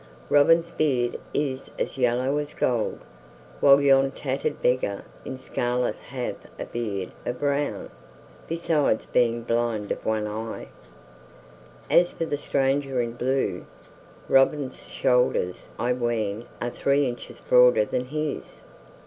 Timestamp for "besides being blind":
8.47-9.91